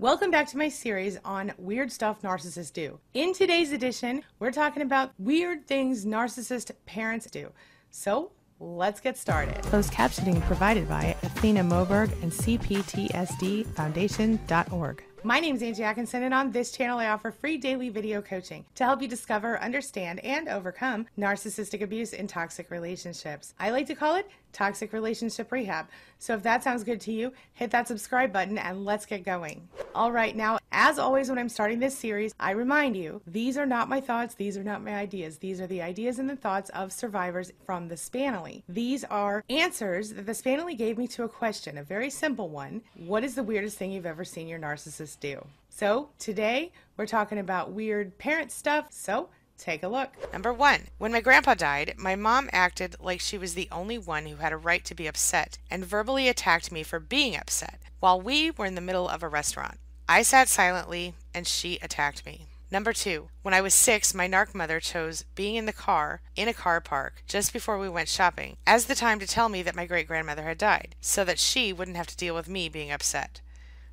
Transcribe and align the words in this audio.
Welcome 0.00 0.30
back 0.30 0.46
to 0.46 0.56
my 0.56 0.70
series 0.70 1.18
on 1.26 1.52
weird 1.58 1.92
stuff 1.92 2.22
narcissists 2.22 2.72
do. 2.72 2.98
In 3.12 3.34
today's 3.34 3.70
edition, 3.70 4.22
we're 4.38 4.50
talking 4.50 4.82
about 4.82 5.12
weird 5.18 5.66
things 5.66 6.06
narcissist 6.06 6.70
parents 6.86 7.26
do. 7.26 7.52
So 7.90 8.32
let's 8.60 8.98
get 8.98 9.18
started. 9.18 9.62
Closed 9.64 9.92
captioning 9.92 10.40
provided 10.46 10.88
by 10.88 11.14
Athena 11.22 11.64
Moberg 11.64 12.10
and 12.22 12.32
CPTSDFoundation.org. 12.32 15.04
My 15.22 15.38
name 15.38 15.54
is 15.54 15.62
Angie 15.62 15.82
Atkinson, 15.82 16.22
and 16.22 16.32
on 16.32 16.50
this 16.50 16.70
channel, 16.72 16.98
I 16.98 17.08
offer 17.08 17.30
free 17.30 17.58
daily 17.58 17.90
video 17.90 18.22
coaching 18.22 18.64
to 18.76 18.84
help 18.84 19.02
you 19.02 19.08
discover, 19.08 19.60
understand, 19.60 20.18
and 20.20 20.48
overcome 20.48 21.06
narcissistic 21.18 21.82
abuse 21.82 22.14
in 22.14 22.26
toxic 22.26 22.70
relationships. 22.70 23.52
I 23.58 23.68
like 23.68 23.86
to 23.88 23.94
call 23.94 24.16
it 24.16 24.30
toxic 24.54 24.94
relationship 24.94 25.52
rehab. 25.52 25.88
So 26.18 26.32
if 26.34 26.42
that 26.44 26.64
sounds 26.64 26.84
good 26.84 27.02
to 27.02 27.12
you, 27.12 27.34
hit 27.52 27.70
that 27.70 27.86
subscribe 27.86 28.32
button 28.32 28.56
and 28.56 28.86
let's 28.86 29.04
get 29.04 29.22
going. 29.22 29.68
All 29.94 30.10
right, 30.10 30.34
now, 30.34 30.58
as 30.72 30.98
always, 30.98 31.28
when 31.28 31.38
I'm 31.38 31.48
starting 31.48 31.80
this 31.80 31.98
series, 31.98 32.34
I 32.38 32.52
remind 32.52 32.96
you 32.96 33.20
these 33.26 33.58
are 33.58 33.66
not 33.66 33.88
my 33.88 34.00
thoughts, 34.00 34.34
these 34.34 34.56
are 34.56 34.64
not 34.64 34.84
my 34.84 34.94
ideas. 34.94 35.38
These 35.38 35.60
are 35.60 35.66
the 35.66 35.82
ideas 35.82 36.18
and 36.18 36.30
the 36.30 36.36
thoughts 36.36 36.70
of 36.70 36.92
survivors 36.92 37.52
from 37.64 37.88
the 37.88 37.96
Spanily. 37.96 38.62
These 38.68 39.04
are 39.04 39.44
answers 39.50 40.14
that 40.14 40.26
the 40.26 40.32
Spanily 40.32 40.76
gave 40.76 40.96
me 40.96 41.08
to 41.08 41.24
a 41.24 41.28
question, 41.28 41.78
a 41.78 41.82
very 41.82 42.10
simple 42.10 42.48
one 42.48 42.82
What 42.96 43.24
is 43.24 43.34
the 43.34 43.42
weirdest 43.42 43.78
thing 43.78 43.92
you've 43.92 44.06
ever 44.06 44.24
seen 44.24 44.48
your 44.48 44.58
narcissist 44.58 45.20
do? 45.20 45.44
So 45.68 46.10
today, 46.18 46.72
we're 46.96 47.06
talking 47.06 47.38
about 47.38 47.72
weird 47.72 48.16
parent 48.18 48.52
stuff. 48.52 48.86
So 48.90 49.28
Take 49.60 49.82
a 49.82 49.88
look. 49.88 50.32
Number 50.32 50.54
one, 50.54 50.84
when 50.96 51.12
my 51.12 51.20
grandpa 51.20 51.52
died, 51.52 51.92
my 51.98 52.16
mom 52.16 52.48
acted 52.50 52.96
like 52.98 53.20
she 53.20 53.36
was 53.36 53.52
the 53.52 53.68
only 53.70 53.98
one 53.98 54.24
who 54.24 54.36
had 54.36 54.54
a 54.54 54.56
right 54.56 54.82
to 54.86 54.94
be 54.94 55.06
upset 55.06 55.58
and 55.70 55.84
verbally 55.84 56.28
attacked 56.28 56.72
me 56.72 56.82
for 56.82 56.98
being 56.98 57.36
upset 57.36 57.78
while 58.00 58.18
we 58.18 58.50
were 58.50 58.64
in 58.64 58.74
the 58.74 58.80
middle 58.80 59.06
of 59.06 59.22
a 59.22 59.28
restaurant. 59.28 59.76
I 60.12 60.22
sat 60.22 60.48
silently 60.48 61.14
and 61.32 61.46
she 61.46 61.78
attacked 61.80 62.26
me. 62.26 62.48
Number 62.68 62.92
two, 62.92 63.28
when 63.42 63.54
I 63.54 63.60
was 63.60 63.74
six, 63.74 64.12
my 64.12 64.26
narc 64.26 64.56
mother 64.56 64.80
chose 64.80 65.24
being 65.36 65.54
in 65.54 65.66
the 65.66 65.72
car, 65.72 66.20
in 66.34 66.48
a 66.48 66.52
car 66.52 66.80
park, 66.80 67.22
just 67.28 67.52
before 67.52 67.78
we 67.78 67.88
went 67.88 68.08
shopping, 68.08 68.56
as 68.66 68.86
the 68.86 68.96
time 68.96 69.20
to 69.20 69.26
tell 69.28 69.48
me 69.48 69.62
that 69.62 69.76
my 69.76 69.86
great 69.86 70.08
grandmother 70.08 70.42
had 70.42 70.58
died, 70.58 70.96
so 71.00 71.24
that 71.24 71.38
she 71.38 71.72
wouldn't 71.72 71.96
have 71.96 72.08
to 72.08 72.16
deal 72.16 72.34
with 72.34 72.48
me 72.48 72.68
being 72.68 72.90
upset. 72.90 73.40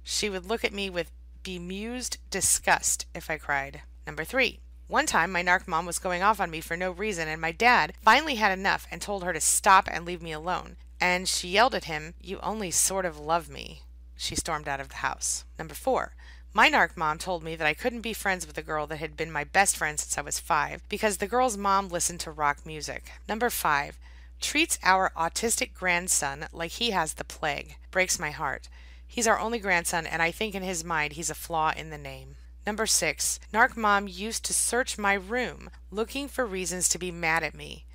She 0.01 0.27
would 0.27 0.47
look 0.47 0.63
at 0.63 0.73
me 0.73 0.89
with 0.89 1.11
bemused 1.43 2.17
disgust 2.31 3.05
if 3.13 3.29
I 3.29 3.37
cried. 3.37 3.83
Number 4.07 4.23
three, 4.23 4.59
one 4.87 5.05
time, 5.05 5.31
my 5.31 5.43
narc 5.43 5.67
mom 5.67 5.85
was 5.85 5.99
going 5.99 6.23
off 6.23 6.41
on 6.41 6.49
me 6.49 6.61
for 6.61 6.75
no 6.75 6.89
reason, 6.89 7.27
and 7.27 7.39
my 7.39 7.52
dad 7.52 7.93
finally 8.02 8.35
had 8.35 8.57
enough 8.57 8.87
and 8.89 9.03
told 9.03 9.23
her 9.23 9.33
to 9.33 9.39
stop 9.39 9.87
and 9.91 10.03
leave 10.03 10.23
me 10.23 10.31
alone. 10.31 10.77
And 10.99 11.29
she 11.29 11.49
yelled 11.49 11.75
at 11.75 11.83
him, 11.83 12.15
You 12.19 12.39
only 12.39 12.71
sort 12.71 13.05
of 13.05 13.19
love 13.19 13.49
me. 13.49 13.83
She 14.17 14.35
stormed 14.35 14.67
out 14.67 14.79
of 14.79 14.89
the 14.89 14.95
house. 14.95 15.45
Number 15.57 15.73
four. 15.73 16.13
My 16.53 16.69
narc 16.69 16.97
mom 16.97 17.19
told 17.19 17.43
me 17.43 17.55
that 17.55 17.67
I 17.67 17.73
couldn't 17.73 18.01
be 18.01 18.13
friends 18.13 18.47
with 18.47 18.57
a 18.57 18.63
girl 18.63 18.87
that 18.87 18.97
had 18.97 19.15
been 19.15 19.31
my 19.31 19.43
best 19.43 19.77
friend 19.77 19.99
since 19.99 20.17
I 20.17 20.21
was 20.21 20.39
five 20.39 20.81
because 20.89 21.17
the 21.17 21.27
girl's 21.27 21.55
mom 21.57 21.87
listened 21.87 22.19
to 22.21 22.31
rock 22.31 22.65
music. 22.65 23.11
Number 23.27 23.49
five. 23.49 23.99
Treats 24.39 24.77
our 24.83 25.11
autistic 25.17 25.73
grandson 25.73 26.47
like 26.51 26.71
he 26.71 26.91
has 26.91 27.13
the 27.13 27.23
plague. 27.23 27.77
Breaks 27.89 28.19
my 28.19 28.31
heart. 28.31 28.69
He's 29.07 29.27
our 29.27 29.39
only 29.39 29.57
grandson, 29.57 30.05
and 30.05 30.21
I 30.21 30.29
think 30.31 30.53
in 30.53 30.61
his 30.61 30.83
mind 30.83 31.13
he's 31.13 31.31
a 31.31 31.35
flaw 31.35 31.73
in 31.75 31.89
the 31.89 31.97
name. 31.97 32.35
Number 32.65 32.85
six, 32.85 33.39
Narc 33.52 33.75
Mom 33.75 34.07
used 34.07 34.43
to 34.45 34.53
search 34.53 34.97
my 34.97 35.13
room 35.13 35.69
looking 35.89 36.27
for 36.27 36.45
reasons 36.45 36.87
to 36.89 36.99
be 36.99 37.11
mad 37.11 37.41
at 37.41 37.55
me. 37.55 37.85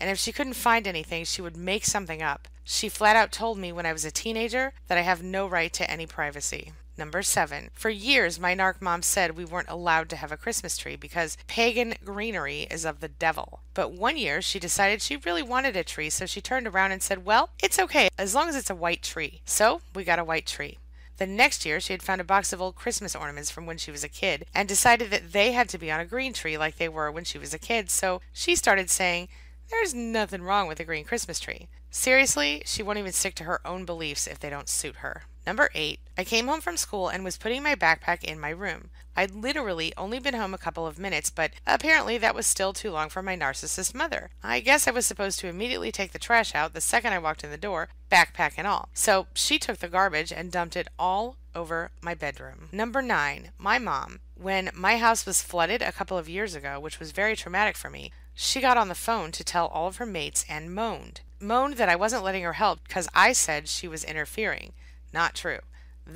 And 0.00 0.10
if 0.10 0.18
she 0.18 0.32
couldn't 0.32 0.54
find 0.54 0.86
anything, 0.86 1.24
she 1.24 1.42
would 1.42 1.56
make 1.56 1.84
something 1.84 2.22
up. 2.22 2.48
She 2.64 2.88
flat 2.88 3.16
out 3.16 3.32
told 3.32 3.58
me 3.58 3.70
when 3.72 3.86
I 3.86 3.92
was 3.92 4.04
a 4.04 4.10
teenager 4.10 4.72
that 4.88 4.96
I 4.96 5.02
have 5.02 5.22
no 5.22 5.46
right 5.46 5.72
to 5.74 5.90
any 5.90 6.06
privacy. 6.06 6.72
Number 6.96 7.22
seven. 7.22 7.70
For 7.72 7.88
years, 7.88 8.38
my 8.38 8.54
narc 8.54 8.82
mom 8.82 9.02
said 9.02 9.36
we 9.36 9.44
weren't 9.44 9.70
allowed 9.70 10.10
to 10.10 10.16
have 10.16 10.32
a 10.32 10.36
Christmas 10.36 10.76
tree 10.76 10.96
because 10.96 11.38
pagan 11.46 11.94
greenery 12.04 12.66
is 12.70 12.84
of 12.84 13.00
the 13.00 13.08
devil. 13.08 13.60
But 13.72 13.92
one 13.92 14.18
year, 14.18 14.42
she 14.42 14.58
decided 14.58 15.00
she 15.00 15.16
really 15.16 15.42
wanted 15.42 15.76
a 15.76 15.84
tree, 15.84 16.10
so 16.10 16.26
she 16.26 16.42
turned 16.42 16.66
around 16.66 16.92
and 16.92 17.02
said, 17.02 17.24
Well, 17.24 17.50
it's 17.62 17.78
okay 17.78 18.08
as 18.18 18.34
long 18.34 18.48
as 18.48 18.56
it's 18.56 18.68
a 18.68 18.74
white 18.74 19.02
tree. 19.02 19.40
So 19.46 19.80
we 19.94 20.04
got 20.04 20.18
a 20.18 20.24
white 20.24 20.46
tree. 20.46 20.78
The 21.16 21.26
next 21.26 21.66
year, 21.66 21.80
she 21.80 21.92
had 21.92 22.02
found 22.02 22.20
a 22.20 22.24
box 22.24 22.52
of 22.52 22.62
old 22.62 22.76
Christmas 22.76 23.16
ornaments 23.16 23.50
from 23.50 23.66
when 23.66 23.78
she 23.78 23.90
was 23.90 24.04
a 24.04 24.08
kid 24.08 24.46
and 24.54 24.68
decided 24.68 25.10
that 25.10 25.32
they 25.32 25.52
had 25.52 25.68
to 25.70 25.78
be 25.78 25.90
on 25.90 26.00
a 26.00 26.06
green 26.06 26.32
tree 26.32 26.56
like 26.56 26.76
they 26.76 26.88
were 26.88 27.10
when 27.10 27.24
she 27.24 27.38
was 27.38 27.52
a 27.52 27.58
kid, 27.58 27.90
so 27.90 28.20
she 28.32 28.54
started 28.56 28.88
saying, 28.88 29.28
There's 29.70 29.94
nothing 29.94 30.42
wrong 30.42 30.66
with 30.66 30.80
a 30.80 30.84
green 30.84 31.04
Christmas 31.04 31.40
tree. 31.40 31.68
Seriously, 31.90 32.62
she 32.66 32.82
won't 32.82 32.98
even 32.98 33.12
stick 33.12 33.34
to 33.36 33.44
her 33.44 33.66
own 33.66 33.84
beliefs 33.84 34.26
if 34.26 34.38
they 34.38 34.50
don't 34.50 34.68
suit 34.68 34.96
her. 34.96 35.22
Number 35.46 35.70
eight, 35.74 36.00
I 36.18 36.24
came 36.24 36.48
home 36.48 36.60
from 36.60 36.76
school 36.76 37.08
and 37.08 37.24
was 37.24 37.38
putting 37.38 37.62
my 37.62 37.74
backpack 37.74 38.22
in 38.22 38.38
my 38.38 38.50
room. 38.50 38.90
I'd 39.16 39.34
literally 39.34 39.92
only 39.96 40.18
been 40.18 40.34
home 40.34 40.54
a 40.54 40.58
couple 40.58 40.86
of 40.86 40.98
minutes, 40.98 41.30
but 41.30 41.52
apparently 41.66 42.18
that 42.18 42.34
was 42.34 42.46
still 42.46 42.72
too 42.72 42.90
long 42.90 43.08
for 43.08 43.22
my 43.22 43.36
narcissist 43.36 43.94
mother. 43.94 44.30
I 44.42 44.60
guess 44.60 44.86
I 44.86 44.92
was 44.92 45.06
supposed 45.06 45.40
to 45.40 45.48
immediately 45.48 45.90
take 45.90 46.12
the 46.12 46.18
trash 46.18 46.54
out 46.54 46.74
the 46.74 46.80
second 46.80 47.12
I 47.12 47.18
walked 47.18 47.42
in 47.42 47.50
the 47.50 47.56
door, 47.56 47.88
backpack 48.10 48.52
and 48.56 48.66
all. 48.66 48.88
So 48.94 49.26
she 49.34 49.58
took 49.58 49.78
the 49.78 49.88
garbage 49.88 50.32
and 50.32 50.52
dumped 50.52 50.76
it 50.76 50.88
all 50.98 51.36
over 51.54 51.90
my 52.00 52.14
bedroom. 52.14 52.68
Number 52.70 53.02
nine, 53.02 53.50
my 53.58 53.78
mom. 53.78 54.20
When 54.36 54.70
my 54.74 54.98
house 54.98 55.26
was 55.26 55.42
flooded 55.42 55.82
a 55.82 55.92
couple 55.92 56.16
of 56.16 56.28
years 56.28 56.54
ago, 56.54 56.78
which 56.78 57.00
was 57.00 57.12
very 57.12 57.34
traumatic 57.34 57.76
for 57.76 57.90
me, 57.90 58.12
she 58.34 58.60
got 58.60 58.76
on 58.76 58.88
the 58.88 58.94
phone 58.94 59.32
to 59.32 59.44
tell 59.44 59.66
all 59.66 59.88
of 59.88 59.96
her 59.96 60.06
mates 60.06 60.44
and 60.48 60.74
moaned. 60.74 61.20
Moaned 61.40 61.74
that 61.74 61.88
I 61.88 61.96
wasn't 61.96 62.24
letting 62.24 62.42
her 62.42 62.54
help 62.54 62.80
because 62.86 63.08
I 63.14 63.32
said 63.32 63.68
she 63.68 63.88
was 63.88 64.04
interfering. 64.04 64.72
Not 65.12 65.34
true 65.34 65.60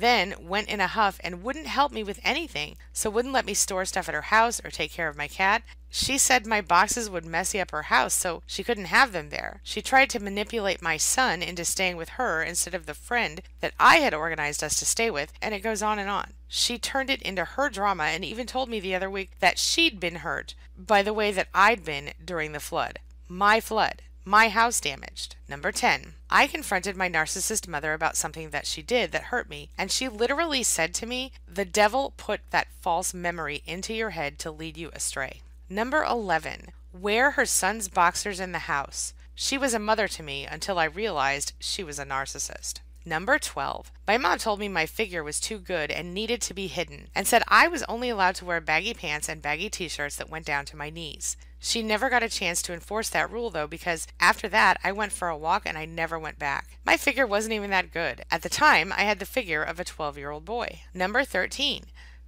then 0.01 0.35
went 0.39 0.69
in 0.69 0.81
a 0.81 0.87
huff 0.87 1.19
and 1.23 1.43
wouldn't 1.43 1.67
help 1.67 1.91
me 1.91 2.03
with 2.03 2.19
anything, 2.23 2.77
so 2.93 3.09
wouldn't 3.09 3.33
let 3.33 3.45
me 3.45 3.53
store 3.53 3.85
stuff 3.85 4.07
at 4.07 4.15
her 4.15 4.23
house 4.23 4.61
or 4.63 4.69
take 4.69 4.91
care 4.91 5.07
of 5.07 5.17
my 5.17 5.27
cat. 5.27 5.63
She 5.89 6.17
said 6.17 6.45
my 6.45 6.59
boxes 6.59 7.09
would 7.09 7.25
messy 7.25 7.61
up 7.61 7.71
her 7.71 7.83
house, 7.83 8.13
so 8.13 8.43
she 8.45 8.63
couldn't 8.63 8.85
have 8.85 9.13
them 9.13 9.29
there. 9.29 9.61
She 9.63 9.81
tried 9.81 10.09
to 10.09 10.19
manipulate 10.19 10.81
my 10.81 10.97
son 10.97 11.41
into 11.41 11.63
staying 11.63 11.95
with 11.95 12.09
her 12.09 12.43
instead 12.43 12.73
of 12.73 12.85
the 12.85 12.93
friend 12.93 13.41
that 13.61 13.73
I 13.79 13.97
had 13.97 14.13
organized 14.13 14.63
us 14.63 14.77
to 14.79 14.85
stay 14.85 15.09
with, 15.09 15.31
and 15.41 15.55
it 15.55 15.59
goes 15.61 15.81
on 15.81 15.97
and 15.97 16.09
on. 16.09 16.33
She 16.47 16.77
turned 16.77 17.09
it 17.09 17.21
into 17.21 17.45
her 17.45 17.69
drama 17.69 18.03
and 18.03 18.25
even 18.25 18.45
told 18.45 18.69
me 18.69 18.79
the 18.79 18.95
other 18.95 19.09
week 19.09 19.31
that 19.39 19.57
she'd 19.57 19.99
been 19.99 20.15
hurt 20.15 20.53
by 20.77 21.01
the 21.01 21.13
way 21.13 21.31
that 21.31 21.47
I'd 21.53 21.85
been 21.85 22.11
during 22.23 22.51
the 22.51 22.59
flood. 22.59 22.99
My 23.27 23.59
flood 23.61 24.01
my 24.25 24.49
house 24.49 24.81
damaged. 24.81 25.35
Number 25.47 25.71
10. 25.71 26.15
I 26.31 26.47
confronted 26.47 26.97
my 26.97 27.07
narcissist 27.07 27.67
mother 27.67 27.93
about 27.93 28.17
something 28.17 28.49
that 28.49 28.65
she 28.65 28.81
did 28.81 29.11
that 29.11 29.25
hurt 29.25 29.47
me, 29.47 29.69
and 29.77 29.91
she 29.91 30.09
literally 30.09 30.63
said 30.63 30.95
to 30.95 31.05
me, 31.05 31.31
The 31.47 31.63
devil 31.63 32.13
put 32.17 32.41
that 32.49 32.67
false 32.81 33.13
memory 33.13 33.61
into 33.67 33.93
your 33.93 34.09
head 34.09 34.39
to 34.39 34.51
lead 34.51 34.77
you 34.77 34.89
astray. 34.93 35.41
Number 35.69 36.03
11. 36.03 36.71
Wear 36.91 37.31
her 37.31 37.45
son's 37.45 37.87
boxers 37.87 38.39
in 38.39 38.51
the 38.51 38.59
house. 38.59 39.13
She 39.35 39.57
was 39.57 39.73
a 39.73 39.79
mother 39.79 40.07
to 40.07 40.23
me 40.23 40.45
until 40.45 40.79
I 40.79 40.85
realized 40.85 41.53
she 41.59 41.83
was 41.83 41.99
a 41.99 42.05
narcissist. 42.05 42.79
Number 43.07 43.37
12. 43.37 43.91
My 44.07 44.17
mom 44.17 44.39
told 44.39 44.59
me 44.59 44.67
my 44.67 44.87
figure 44.87 45.23
was 45.23 45.39
too 45.39 45.59
good 45.59 45.91
and 45.91 46.11
needed 46.11 46.41
to 46.41 46.55
be 46.55 46.65
hidden, 46.65 47.09
and 47.13 47.27
said 47.27 47.43
I 47.47 47.67
was 47.67 47.83
only 47.83 48.09
allowed 48.09 48.33
to 48.35 48.45
wear 48.45 48.59
baggy 48.59 48.95
pants 48.95 49.29
and 49.29 49.43
baggy 49.43 49.69
t 49.69 49.87
shirts 49.87 50.15
that 50.15 50.29
went 50.29 50.47
down 50.47 50.65
to 50.65 50.75
my 50.75 50.89
knees. 50.89 51.37
She 51.59 51.83
never 51.83 52.09
got 52.09 52.23
a 52.23 52.29
chance 52.29 52.63
to 52.63 52.73
enforce 52.73 53.09
that 53.09 53.29
rule 53.29 53.51
though, 53.51 53.67
because 53.67 54.07
after 54.19 54.47
that 54.49 54.79
I 54.83 54.91
went 54.91 55.11
for 55.11 55.27
a 55.27 55.37
walk 55.37 55.63
and 55.67 55.77
I 55.77 55.85
never 55.85 56.17
went 56.17 56.39
back. 56.39 56.79
My 56.83 56.97
figure 56.97 57.27
wasn't 57.27 57.53
even 57.53 57.69
that 57.69 57.93
good. 57.93 58.25
At 58.31 58.41
the 58.41 58.49
time, 58.49 58.91
I 58.91 59.03
had 59.03 59.19
the 59.19 59.25
figure 59.25 59.61
of 59.61 59.79
a 59.79 59.85
12 59.85 60.17
year 60.17 60.31
old 60.31 60.45
boy. 60.45 60.81
Number 60.91 61.23
13 61.23 61.85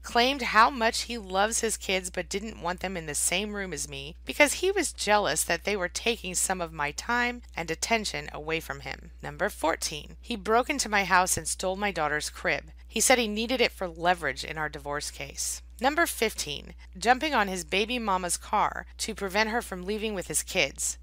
claimed 0.07 0.41
how 0.41 0.69
much 0.69 1.01
he 1.01 1.17
loves 1.17 1.59
his 1.59 1.75
kids 1.75 2.09
but 2.09 2.29
didn't 2.29 2.61
want 2.61 2.79
them 2.79 2.95
in 2.95 3.07
the 3.07 3.13
same 3.13 3.53
room 3.53 3.73
as 3.73 3.89
me 3.89 4.15
because 4.23 4.53
he 4.53 4.71
was 4.71 4.93
jealous 4.93 5.43
that 5.43 5.65
they 5.65 5.75
were 5.75 5.89
taking 5.89 6.33
some 6.33 6.61
of 6.61 6.71
my 6.71 6.91
time 6.91 7.41
and 7.57 7.69
attention 7.69 8.29
away 8.31 8.57
from 8.61 8.79
him. 8.79 9.11
Number 9.21 9.49
14. 9.49 10.15
He 10.21 10.37
broke 10.37 10.69
into 10.69 10.87
my 10.87 11.03
house 11.03 11.35
and 11.35 11.45
stole 11.45 11.75
my 11.75 11.91
daughter's 11.91 12.29
crib. 12.29 12.71
He 12.87 13.01
said 13.01 13.17
he 13.17 13.27
needed 13.27 13.59
it 13.59 13.73
for 13.73 13.85
leverage 13.85 14.45
in 14.45 14.57
our 14.57 14.69
divorce 14.69 15.11
case. 15.11 15.61
Number 15.81 16.05
15. 16.05 16.73
Jumping 16.97 17.35
on 17.35 17.49
his 17.49 17.65
baby 17.65 17.99
mama's 17.99 18.37
car 18.37 18.85
to 18.99 19.13
prevent 19.13 19.49
her 19.49 19.61
from 19.61 19.85
leaving 19.85 20.13
with 20.13 20.29
his 20.29 20.41
kids. 20.41 20.97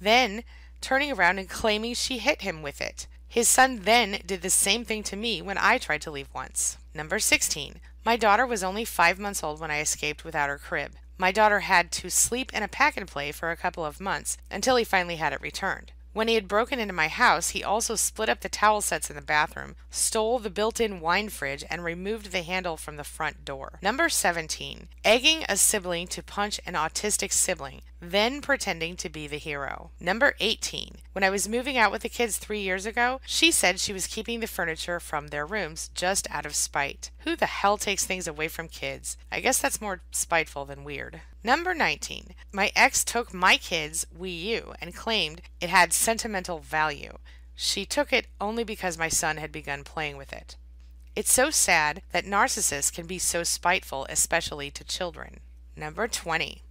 Then 0.00 0.42
turning 0.80 1.12
around 1.12 1.38
and 1.38 1.48
claiming 1.48 1.94
she 1.94 2.18
hit 2.18 2.42
him 2.42 2.62
with 2.62 2.80
it. 2.80 3.06
His 3.28 3.48
son 3.48 3.80
then 3.82 4.20
did 4.24 4.42
the 4.42 4.50
same 4.50 4.84
thing 4.84 5.02
to 5.04 5.16
me 5.16 5.42
when 5.42 5.58
I 5.58 5.78
tried 5.78 6.02
to 6.02 6.10
leave 6.10 6.28
once. 6.34 6.78
Number 6.94 7.18
16. 7.18 7.80
My 8.04 8.16
daughter 8.16 8.46
was 8.46 8.64
only 8.64 8.84
five 8.84 9.18
months 9.18 9.44
old 9.44 9.60
when 9.60 9.70
I 9.70 9.80
escaped 9.80 10.24
without 10.24 10.48
her 10.48 10.58
crib. 10.58 10.92
My 11.18 11.30
daughter 11.30 11.60
had 11.60 11.92
to 11.92 12.10
sleep 12.10 12.52
in 12.54 12.62
a 12.62 12.68
pack 12.68 12.96
and 12.96 13.06
play 13.06 13.32
for 13.32 13.50
a 13.50 13.56
couple 13.56 13.84
of 13.84 14.00
months 14.00 14.38
until 14.50 14.76
he 14.76 14.84
finally 14.84 15.16
had 15.16 15.32
it 15.32 15.42
returned. 15.42 15.92
When 16.14 16.26
he 16.26 16.34
had 16.34 16.48
broken 16.48 16.80
into 16.80 16.94
my 16.94 17.08
house, 17.08 17.50
he 17.50 17.62
also 17.62 17.94
split 17.94 18.28
up 18.28 18.40
the 18.40 18.48
towel 18.48 18.80
sets 18.80 19.10
in 19.10 19.16
the 19.16 19.22
bathroom, 19.22 19.76
stole 19.90 20.38
the 20.38 20.50
built 20.50 20.80
in 20.80 21.00
wine 21.00 21.28
fridge, 21.28 21.64
and 21.68 21.84
removed 21.84 22.32
the 22.32 22.42
handle 22.42 22.76
from 22.76 22.96
the 22.96 23.04
front 23.04 23.44
door. 23.44 23.78
Number 23.82 24.08
17. 24.08 24.88
Egging 25.04 25.44
a 25.48 25.56
sibling 25.56 26.06
to 26.08 26.22
punch 26.22 26.60
an 26.66 26.74
autistic 26.74 27.32
sibling. 27.32 27.82
Then 28.00 28.40
pretending 28.40 28.96
to 28.96 29.08
be 29.08 29.26
the 29.26 29.38
hero. 29.38 29.90
Number 30.00 30.34
18. 30.40 30.96
When 31.12 31.24
I 31.24 31.30
was 31.30 31.48
moving 31.48 31.76
out 31.76 31.90
with 31.90 32.02
the 32.02 32.08
kids 32.08 32.36
three 32.36 32.60
years 32.60 32.86
ago, 32.86 33.20
she 33.26 33.50
said 33.50 33.80
she 33.80 33.92
was 33.92 34.06
keeping 34.06 34.40
the 34.40 34.46
furniture 34.46 35.00
from 35.00 35.28
their 35.28 35.44
rooms 35.44 35.90
just 35.94 36.28
out 36.30 36.46
of 36.46 36.54
spite. 36.54 37.10
Who 37.20 37.34
the 37.34 37.46
hell 37.46 37.76
takes 37.76 38.06
things 38.06 38.28
away 38.28 38.48
from 38.48 38.68
kids? 38.68 39.16
I 39.32 39.40
guess 39.40 39.58
that's 39.58 39.80
more 39.80 40.00
spiteful 40.12 40.64
than 40.64 40.84
weird. 40.84 41.20
Number 41.42 41.74
19. 41.74 42.34
My 42.52 42.70
ex 42.76 43.04
took 43.04 43.34
my 43.34 43.56
kids' 43.56 44.06
Wii 44.16 44.42
U 44.44 44.74
and 44.80 44.94
claimed 44.94 45.42
it 45.60 45.70
had 45.70 45.92
sentimental 45.92 46.58
value. 46.58 47.18
She 47.54 47.84
took 47.84 48.12
it 48.12 48.26
only 48.40 48.62
because 48.62 48.96
my 48.96 49.08
son 49.08 49.36
had 49.38 49.50
begun 49.50 49.82
playing 49.82 50.16
with 50.16 50.32
it. 50.32 50.56
It's 51.16 51.32
so 51.32 51.50
sad 51.50 52.02
that 52.12 52.24
narcissists 52.24 52.92
can 52.94 53.06
be 53.06 53.18
so 53.18 53.42
spiteful, 53.42 54.06
especially 54.08 54.70
to 54.70 54.84
children. 54.84 55.40
Number 55.74 56.06
20. 56.06 56.62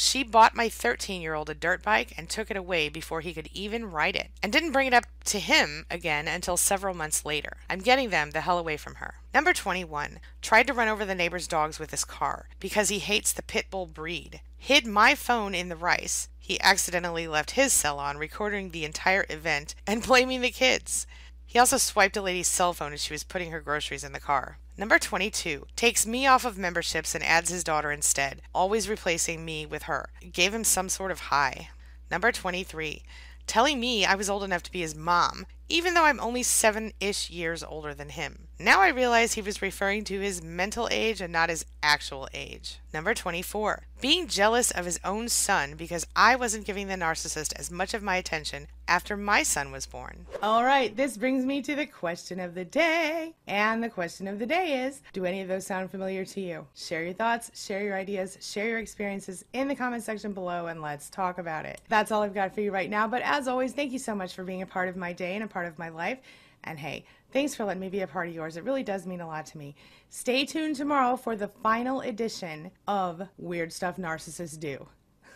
She 0.00 0.22
bought 0.22 0.54
my 0.54 0.68
13 0.68 1.20
year 1.20 1.34
old 1.34 1.50
a 1.50 1.54
dirt 1.54 1.82
bike 1.82 2.12
and 2.16 2.30
took 2.30 2.52
it 2.52 2.56
away 2.56 2.88
before 2.88 3.20
he 3.20 3.34
could 3.34 3.48
even 3.52 3.90
ride 3.90 4.14
it, 4.14 4.30
and 4.40 4.52
didn't 4.52 4.70
bring 4.70 4.86
it 4.86 4.94
up 4.94 5.06
to 5.24 5.40
him 5.40 5.86
again 5.90 6.28
until 6.28 6.56
several 6.56 6.94
months 6.94 7.24
later. 7.24 7.56
I'm 7.68 7.80
getting 7.80 8.10
them 8.10 8.30
the 8.30 8.42
hell 8.42 8.60
away 8.60 8.76
from 8.76 8.94
her. 8.96 9.14
Number 9.34 9.52
21. 9.52 10.20
Tried 10.40 10.68
to 10.68 10.72
run 10.72 10.86
over 10.86 11.04
the 11.04 11.16
neighbor's 11.16 11.48
dogs 11.48 11.80
with 11.80 11.90
his 11.90 12.04
car 12.04 12.46
because 12.60 12.90
he 12.90 13.00
hates 13.00 13.32
the 13.32 13.42
pit 13.42 13.66
bull 13.72 13.86
breed. 13.86 14.40
Hid 14.56 14.86
my 14.86 15.16
phone 15.16 15.52
in 15.52 15.68
the 15.68 15.74
rice. 15.74 16.28
He 16.38 16.60
accidentally 16.60 17.26
left 17.26 17.58
his 17.58 17.72
cell 17.72 17.98
on, 17.98 18.18
recording 18.18 18.70
the 18.70 18.84
entire 18.84 19.26
event 19.28 19.74
and 19.84 20.06
blaming 20.06 20.42
the 20.42 20.52
kids. 20.52 21.08
He 21.44 21.58
also 21.58 21.76
swiped 21.76 22.16
a 22.16 22.22
lady's 22.22 22.46
cell 22.46 22.72
phone 22.72 22.92
as 22.92 23.02
she 23.02 23.14
was 23.14 23.24
putting 23.24 23.50
her 23.50 23.60
groceries 23.60 24.04
in 24.04 24.12
the 24.12 24.20
car. 24.20 24.58
Number 24.78 25.00
22 25.00 25.66
takes 25.74 26.06
me 26.06 26.24
off 26.28 26.44
of 26.44 26.56
memberships 26.56 27.16
and 27.16 27.24
adds 27.24 27.50
his 27.50 27.64
daughter 27.64 27.90
instead, 27.90 28.40
always 28.54 28.88
replacing 28.88 29.44
me 29.44 29.66
with 29.66 29.82
her. 29.82 30.10
Gave 30.32 30.54
him 30.54 30.62
some 30.62 30.88
sort 30.88 31.10
of 31.10 31.18
high. 31.18 31.70
Number 32.12 32.30
23 32.30 33.02
telling 33.48 33.80
me 33.80 34.04
I 34.04 34.14
was 34.14 34.30
old 34.30 34.44
enough 34.44 34.62
to 34.62 34.70
be 34.70 34.82
his 34.82 34.94
mom, 34.94 35.46
even 35.68 35.94
though 35.94 36.04
I'm 36.04 36.20
only 36.20 36.42
seven 36.42 36.92
ish 37.00 37.30
years 37.30 37.62
older 37.62 37.94
than 37.94 38.10
him. 38.10 38.48
Now 38.58 38.80
I 38.80 38.88
realize 38.88 39.34
he 39.34 39.42
was 39.42 39.62
referring 39.62 40.04
to 40.04 40.20
his 40.20 40.42
mental 40.42 40.88
age 40.90 41.20
and 41.20 41.32
not 41.32 41.50
his 41.50 41.64
actual 41.82 42.28
age. 42.34 42.78
Number 42.92 43.14
24. 43.14 43.84
Being 44.00 44.26
jealous 44.26 44.70
of 44.70 44.84
his 44.84 44.98
own 45.04 45.28
son 45.28 45.74
because 45.76 46.06
I 46.16 46.36
wasn't 46.36 46.64
giving 46.66 46.88
the 46.88 46.94
narcissist 46.94 47.52
as 47.56 47.70
much 47.70 47.94
of 47.94 48.02
my 48.02 48.16
attention 48.16 48.68
after 48.86 49.16
my 49.16 49.42
son 49.42 49.70
was 49.70 49.86
born. 49.86 50.26
All 50.42 50.64
right, 50.64 50.96
this 50.96 51.16
brings 51.16 51.44
me 51.44 51.60
to 51.62 51.74
the 51.74 51.84
question 51.84 52.40
of 52.40 52.54
the 52.54 52.64
day. 52.64 53.34
And 53.46 53.82
the 53.82 53.88
question 53.88 54.26
of 54.26 54.38
the 54.38 54.46
day 54.46 54.84
is 54.86 55.02
Do 55.12 55.24
any 55.24 55.42
of 55.42 55.48
those 55.48 55.66
sound 55.66 55.90
familiar 55.90 56.24
to 56.24 56.40
you? 56.40 56.66
Share 56.74 57.04
your 57.04 57.12
thoughts, 57.12 57.50
share 57.66 57.82
your 57.82 57.96
ideas, 57.96 58.38
share 58.40 58.68
your 58.68 58.78
experiences 58.78 59.44
in 59.52 59.68
the 59.68 59.74
comment 59.74 60.02
section 60.02 60.32
below, 60.32 60.66
and 60.66 60.80
let's 60.80 61.10
talk 61.10 61.38
about 61.38 61.66
it. 61.66 61.80
That's 61.88 62.10
all 62.10 62.22
I've 62.22 62.34
got 62.34 62.54
for 62.54 62.60
you 62.60 62.70
right 62.70 62.90
now. 62.90 63.06
But 63.06 63.22
as 63.22 63.46
always, 63.46 63.72
thank 63.72 63.92
you 63.92 63.98
so 63.98 64.14
much 64.14 64.34
for 64.34 64.44
being 64.44 64.62
a 64.62 64.66
part 64.66 64.88
of 64.88 64.96
my 64.96 65.12
day 65.12 65.34
and 65.34 65.44
a 65.44 65.48
part 65.58 65.66
of 65.66 65.76
my 65.76 65.88
life. 65.88 66.20
And 66.62 66.78
hey, 66.78 67.04
thanks 67.32 67.52
for 67.52 67.64
letting 67.64 67.80
me 67.80 67.88
be 67.88 68.02
a 68.02 68.06
part 68.06 68.28
of 68.28 68.34
yours. 68.34 68.56
It 68.56 68.62
really 68.62 68.84
does 68.84 69.08
mean 69.08 69.20
a 69.20 69.26
lot 69.26 69.44
to 69.46 69.58
me. 69.58 69.74
Stay 70.08 70.44
tuned 70.44 70.76
tomorrow 70.76 71.16
for 71.16 71.34
the 71.34 71.48
final 71.48 72.02
edition 72.02 72.70
of 72.86 73.26
Weird 73.38 73.72
Stuff 73.72 73.96
Narcissists 73.96 74.56
Do. 74.58 74.86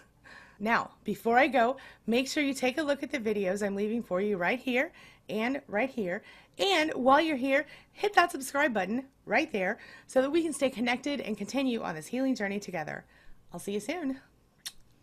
Now, 0.61 0.93
before 1.03 1.39
I 1.39 1.49
go, 1.49 1.77
make 2.07 2.29
sure 2.29 2.45
you 2.45 2.55
take 2.55 2.79
a 2.79 2.85
look 2.85 3.03
at 3.03 3.11
the 3.11 3.19
videos 3.19 3.67
I'm 3.67 3.75
leaving 3.75 4.01
for 4.01 4.21
you 4.21 4.37
right 4.37 4.61
here 4.61 4.93
and 5.29 5.61
right 5.67 5.91
here. 5.91 6.23
And 6.57 6.93
while 6.93 7.21
you're 7.21 7.37
here, 7.37 7.67
hit 7.91 8.15
that 8.15 8.31
subscribe 8.31 8.73
button 8.73 9.07
right 9.27 9.51
there 9.51 9.79
so 10.07 10.23
that 10.23 10.31
we 10.31 10.41
can 10.41 10.53
stay 10.53 10.71
connected 10.71 11.21
and 11.21 11.37
continue 11.37 11.83
on 11.83 11.97
this 11.97 12.07
healing 12.07 12.37
journey 12.37 12.61
together. 12.61 13.05
I'll 13.53 13.59
see 13.59 13.73
you 13.73 13.81
soon. 13.81 14.21